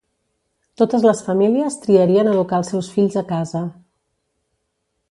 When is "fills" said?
2.97-3.21